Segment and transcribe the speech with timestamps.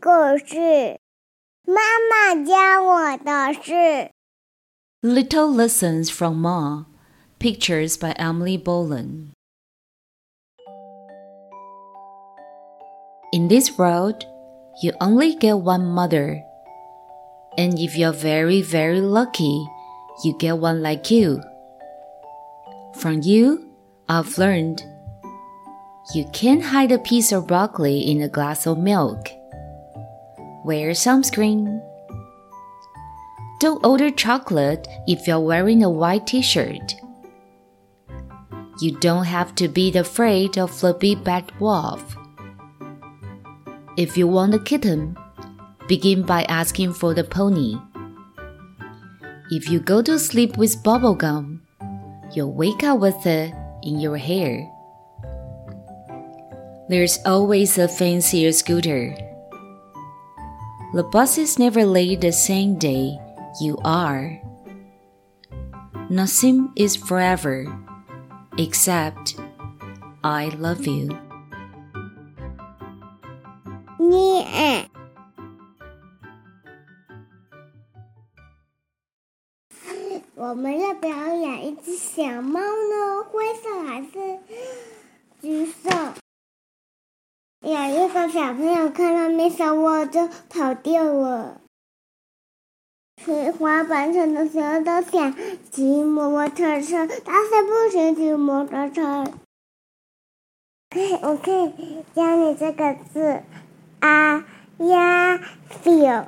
[0.00, 0.10] 故
[0.46, 1.00] 事。
[1.64, 4.12] 妈妈教我的事。
[5.02, 6.84] Little lessons from Ma.
[7.40, 9.32] Pictures by Emily Bolan.
[13.32, 14.24] In this world,
[14.82, 16.42] you only get one mother.
[17.56, 19.66] And if you're very, very lucky,
[20.24, 21.40] you get one like you.
[22.94, 23.66] From you,
[24.08, 24.80] I've learned
[26.14, 29.28] you can't hide a piece of broccoli in a glass of milk.
[30.68, 31.80] Wear sunscreen.
[33.58, 36.92] Don't order chocolate if you're wearing a white t shirt.
[38.78, 42.14] You don't have to be afraid of Flippy Bat Wolf.
[43.96, 45.16] If you want a kitten,
[45.88, 47.80] begin by asking for the pony.
[49.50, 51.62] If you go to sleep with bubble gum,
[52.34, 54.68] you'll wake up with it in your hair.
[56.90, 59.27] There's always a fancier scooter.
[60.93, 63.17] The buses never late the same day
[63.59, 64.39] you are.
[66.09, 67.65] Nothing is forever,
[68.57, 69.35] except
[70.23, 71.09] I love you.
[73.97, 74.89] 念。
[80.35, 83.23] 我们要不要养一只小猫呢？
[83.31, 83.46] 灰
[87.70, 91.60] 有一个小朋友看到没手我就跑掉了。
[93.58, 95.34] 滑板车的时候都想
[95.70, 99.30] 骑摩托车，但是不想骑摩托车。
[100.88, 103.42] 可以，我可以教你这个字
[104.00, 104.46] 啊
[104.78, 105.38] 呀
[105.84, 106.24] feel。